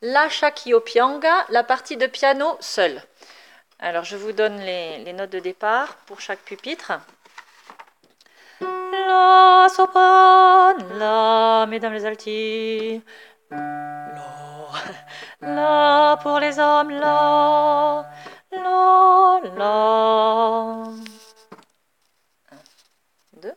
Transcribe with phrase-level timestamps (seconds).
[0.00, 3.02] La Shakyopianga, la partie de piano seule.
[3.80, 6.92] Alors je vous donne les, notes de départ pour chaque pupitre.
[8.60, 13.02] La soprane, la, mesdames les altis,
[13.50, 14.68] la,
[15.40, 18.08] la pour les hommes, la,
[18.52, 20.84] la, la.
[22.52, 22.56] 1,
[23.40, 23.52] 2,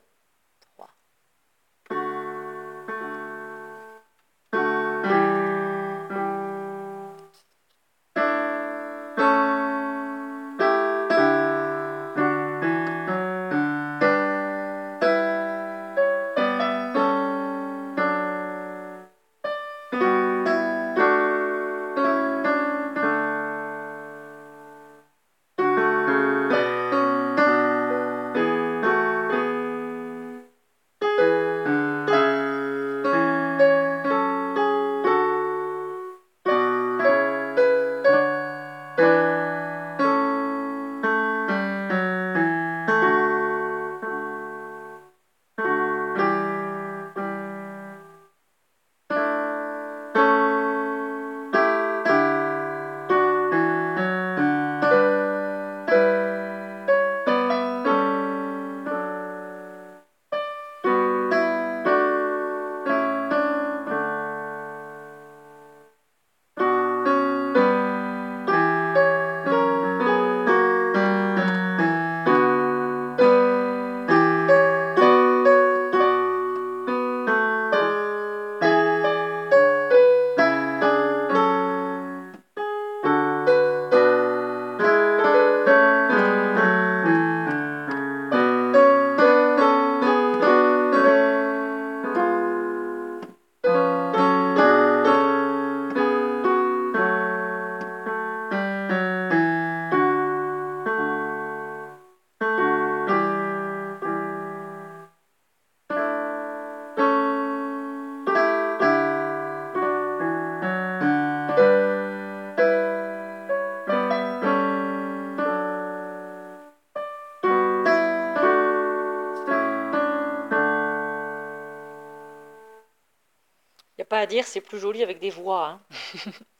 [124.01, 125.67] n'y a pas à dire, c'est plus joli avec des voix.
[125.67, 125.81] hein.